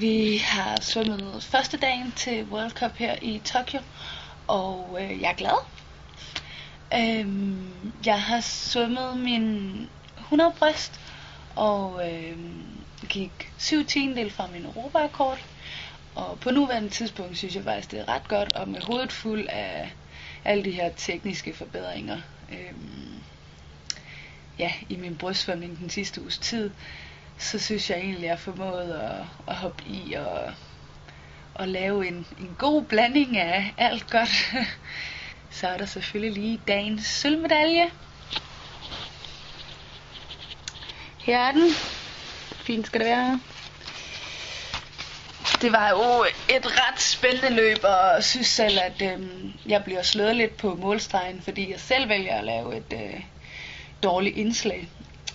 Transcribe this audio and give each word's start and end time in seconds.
Vi 0.00 0.36
har 0.36 0.80
svømmet 0.80 1.42
første 1.42 1.76
dagen 1.76 2.12
til 2.12 2.44
World 2.44 2.70
Cup 2.70 2.96
her 2.96 3.16
i 3.22 3.40
Tokyo, 3.44 3.80
og 4.46 4.98
øh, 5.00 5.20
jeg 5.20 5.30
er 5.30 5.34
glad. 5.34 5.64
Øhm, 6.94 7.92
jeg 8.06 8.22
har 8.22 8.40
svømmet 8.40 9.16
min 9.16 9.88
100 10.18 10.52
bryst, 10.58 11.00
og 11.56 12.10
øh, 12.10 12.38
gik 13.08 13.52
7 13.58 13.84
tiendel 13.84 14.30
fra 14.30 14.46
min 14.52 14.64
Europa-rekord. 14.64 15.38
Og 16.14 16.38
på 16.40 16.50
nuværende 16.50 16.88
tidspunkt 16.88 17.38
synes 17.38 17.56
jeg 17.56 17.64
faktisk, 17.64 17.90
det 17.90 18.00
er 18.00 18.08
ret 18.08 18.28
godt, 18.28 18.52
og 18.52 18.68
med 18.68 18.80
hovedet 18.80 19.12
fuld 19.12 19.46
af 19.48 19.90
alle 20.44 20.64
de 20.64 20.70
her 20.70 20.90
tekniske 20.96 21.54
forbedringer. 21.54 22.20
Øhm, 22.52 23.14
ja, 24.58 24.72
i 24.88 24.96
min 24.96 25.16
brystsvømning 25.16 25.78
den 25.78 25.90
sidste 25.90 26.22
uges 26.22 26.38
tid, 26.38 26.70
så 27.38 27.58
synes 27.58 27.90
jeg 27.90 27.98
egentlig, 27.98 28.24
at 28.24 28.30
jeg 28.30 28.38
formåede 28.38 29.02
at, 29.02 29.24
at 29.48 29.54
hoppe 29.54 29.84
i 29.84 30.12
og, 30.12 30.52
og 31.54 31.68
lave 31.68 32.08
en, 32.08 32.26
en 32.38 32.56
god 32.58 32.82
blanding 32.82 33.36
af 33.36 33.74
alt 33.78 34.10
godt. 34.10 34.54
så 35.50 35.68
er 35.68 35.76
der 35.76 35.86
selvfølgelig 35.86 36.42
lige 36.42 36.60
dagens 36.68 37.06
sølvmedalje. 37.06 37.90
Her 41.18 41.38
er 41.38 41.52
den. 41.52 41.70
Fint 42.52 42.86
skal 42.86 43.00
det 43.00 43.08
være. 43.08 43.40
Det 45.62 45.72
var 45.72 45.88
jo 45.88 46.24
et 46.56 46.66
ret 46.66 47.00
spændende 47.00 47.50
løb, 47.50 47.78
og 47.82 48.14
jeg 48.14 48.24
synes 48.24 48.46
selv, 48.46 48.78
at 48.78 49.02
øhm, 49.12 49.52
jeg 49.66 49.84
bliver 49.84 50.02
slået 50.02 50.36
lidt 50.36 50.56
på 50.56 50.74
målstregen, 50.74 51.42
fordi 51.42 51.70
jeg 51.70 51.80
selv 51.80 52.08
vælger 52.08 52.34
at 52.38 52.44
lave 52.44 52.76
et 52.76 52.92
øh, 52.92 53.20
dårligt 54.02 54.36
indslag. 54.36 54.88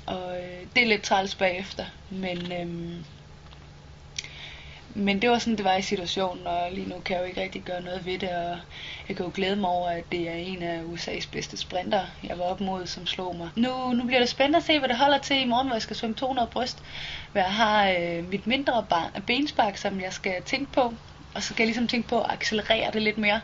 Og 0.05 0.37
øh, 0.37 0.67
det 0.75 0.83
er 0.83 0.87
lidt 0.87 1.03
træls 1.03 1.35
bagefter, 1.35 1.85
men, 2.09 2.51
øhm, 2.51 3.05
men 4.95 5.21
det 5.21 5.29
var 5.29 5.39
sådan, 5.39 5.57
det 5.57 5.65
var 5.65 5.75
i 5.75 5.81
situationen, 5.81 6.47
og 6.47 6.71
lige 6.71 6.89
nu 6.89 6.99
kan 6.99 7.15
jeg 7.15 7.21
jo 7.21 7.27
ikke 7.27 7.41
rigtig 7.41 7.61
gøre 7.61 7.81
noget 7.81 8.05
ved 8.05 8.19
det, 8.19 8.29
og 8.29 8.57
jeg 9.07 9.17
kan 9.17 9.25
jo 9.25 9.31
glæde 9.35 9.55
mig 9.55 9.69
over, 9.69 9.89
at 9.89 10.11
det 10.11 10.29
er 10.29 10.33
en 10.33 10.61
af 10.63 10.81
USA's 10.81 11.29
bedste 11.31 11.57
sprinter, 11.57 12.05
jeg 12.23 12.39
var 12.39 12.45
op 12.45 12.61
mod, 12.61 12.85
som 12.85 13.05
slog 13.07 13.35
mig. 13.35 13.49
Nu, 13.55 13.93
nu 13.93 14.03
bliver 14.05 14.19
det 14.19 14.29
spændende 14.29 14.57
at 14.57 14.63
se, 14.63 14.79
hvad 14.79 14.89
det 14.89 14.97
holder 14.97 15.17
til 15.17 15.41
i 15.41 15.45
morgen, 15.45 15.67
hvor 15.67 15.75
jeg 15.75 15.81
skal 15.81 15.95
svømme 15.95 16.15
200 16.15 16.47
bryst, 16.47 16.83
hvor 17.31 17.41
jeg 17.41 17.53
har 17.53 17.89
øh, 17.89 18.29
mit 18.29 18.47
mindre 18.47 18.85
bar- 18.89 19.21
benspark, 19.27 19.77
som 19.77 20.01
jeg 20.01 20.13
skal 20.13 20.41
tænke 20.43 20.71
på, 20.71 20.93
og 21.33 21.43
så 21.43 21.53
skal 21.53 21.63
jeg 21.63 21.67
ligesom 21.67 21.87
tænke 21.87 22.07
på 22.07 22.21
at 22.21 22.31
accelerere 22.31 22.91
det 22.91 23.01
lidt 23.01 23.17
mere. 23.17 23.41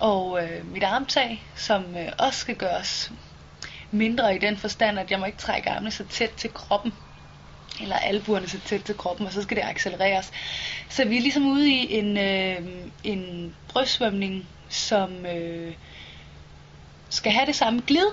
Og 0.00 0.44
øh, 0.44 0.72
mit 0.72 0.82
armtag, 0.82 1.42
som 1.56 1.96
øh, 1.96 2.12
også 2.18 2.40
skal 2.40 2.56
gøres 2.56 3.12
mindre 3.94 4.36
i 4.36 4.38
den 4.38 4.56
forstand, 4.56 4.98
at 4.98 5.10
jeg 5.10 5.18
må 5.20 5.26
ikke 5.26 5.38
trække 5.38 5.70
armene 5.70 5.90
så 5.90 6.04
tæt 6.04 6.30
til 6.30 6.52
kroppen, 6.52 6.92
eller 7.80 7.96
albuerne 7.96 8.48
så 8.48 8.58
tæt 8.66 8.82
til 8.82 8.96
kroppen, 8.96 9.26
og 9.26 9.32
så 9.32 9.42
skal 9.42 9.56
det 9.56 9.64
accelereres. 9.64 10.32
Så 10.88 11.04
vi 11.04 11.16
er 11.16 11.20
ligesom 11.20 11.46
ude 11.46 11.70
i 11.70 11.94
en, 11.94 12.18
øh, 12.18 12.60
en 13.04 13.54
brystsvømning, 13.68 14.46
som 14.68 15.26
øh, 15.26 15.72
skal 17.08 17.32
have 17.32 17.46
det 17.46 17.56
samme 17.56 17.82
glid, 17.86 18.06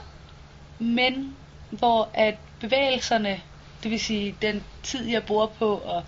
men 0.79 1.35
hvor 1.69 2.09
at 2.13 2.35
bevægelserne, 2.59 3.41
det 3.83 3.91
vil 3.91 3.99
sige 3.99 4.35
den 4.41 4.63
tid, 4.83 5.07
jeg 5.07 5.23
bruger 5.23 5.47
på 5.47 5.77
at 5.77 6.03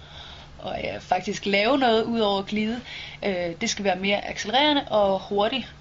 og 0.64 0.80
ja, 0.84 0.96
øh, 0.96 1.02
faktisk 1.02 1.46
lave 1.46 1.78
noget 1.78 2.04
ud 2.04 2.20
over 2.20 2.42
glide, 2.42 2.82
øh, 3.26 3.52
det 3.62 3.70
skal 3.70 3.86
være 3.86 3.96
mere 3.96 4.28
accelererende 4.28 4.86
og 4.88 5.20
hurtigt. 5.20 5.76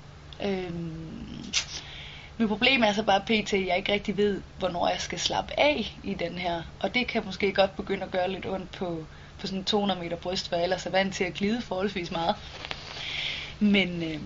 Øh, 0.45 0.71
mit 2.43 2.49
problem 2.49 2.83
er 2.83 2.93
så 2.93 3.03
bare 3.03 3.21
pt, 3.21 3.53
at 3.53 3.67
jeg 3.67 3.77
ikke 3.77 3.93
rigtig 3.93 4.17
ved, 4.17 4.41
hvornår 4.59 4.89
jeg 4.89 5.01
skal 5.01 5.19
slappe 5.19 5.61
af 5.61 5.97
i 6.03 6.15
den 6.15 6.39
her. 6.39 6.63
Og 6.81 6.95
det 6.95 7.07
kan 7.07 7.23
måske 7.25 7.53
godt 7.53 7.77
begynde 7.77 8.03
at 8.03 8.11
gøre 8.11 8.31
lidt 8.31 8.47
ondt 8.47 8.71
på, 8.73 9.07
på 9.39 9.47
sådan 9.47 9.65
200 9.65 10.01
meter 10.01 10.17
bryst, 10.17 10.49
for 10.49 10.57
jeg 10.57 10.63
ellers 10.63 10.87
er 10.87 10.91
vant 10.91 11.15
til 11.15 11.25
at 11.25 11.35
glide 11.35 11.63
forholdsvis 11.63 12.11
meget. 12.11 12.37
Men 13.61 14.03
øh, 14.03 14.19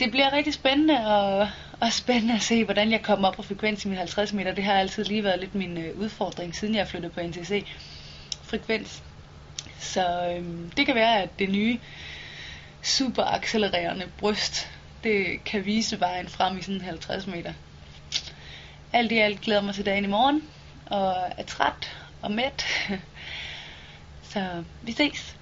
det 0.00 0.10
bliver 0.10 0.32
rigtig 0.32 0.54
spændende 0.54 1.06
og, 1.06 1.48
og 1.80 1.92
spændende 1.92 2.34
at 2.34 2.42
se, 2.42 2.64
hvordan 2.64 2.92
jeg 2.92 3.02
kommer 3.02 3.28
op 3.28 3.34
på 3.34 3.42
frekvens 3.42 3.84
i 3.84 3.88
min 3.88 3.98
50 3.98 4.32
meter. 4.32 4.54
Det 4.54 4.64
har 4.64 4.72
altid 4.72 5.04
lige 5.04 5.24
været 5.24 5.40
lidt 5.40 5.54
min 5.54 5.78
øh, 5.78 5.98
udfordring, 5.98 6.54
siden 6.54 6.74
jeg 6.74 6.88
flyttede 6.88 7.12
på 7.12 7.20
NTC. 7.20 7.66
Frekvens. 8.42 9.02
Så 9.78 10.34
øh, 10.36 10.44
det 10.76 10.86
kan 10.86 10.94
være, 10.94 11.22
at 11.22 11.38
det 11.38 11.50
nye 11.50 11.78
super 12.82 13.24
accelererende 13.24 14.06
bryst 14.18 14.70
det 15.04 15.44
kan 15.44 15.64
vise 15.64 16.00
vejen 16.00 16.28
frem 16.28 16.58
i 16.58 16.62
sådan 16.62 16.80
50 16.80 17.26
meter. 17.26 17.52
Alt 18.92 19.12
i 19.12 19.18
alt 19.18 19.40
glæder 19.40 19.60
mig 19.60 19.74
til 19.74 19.86
dagen 19.86 20.04
i 20.04 20.08
morgen, 20.08 20.42
og 20.86 21.14
er 21.36 21.42
træt 21.42 21.96
og 22.22 22.30
mæt. 22.30 22.64
Så 24.32 24.64
vi 24.82 24.92
ses. 24.92 25.36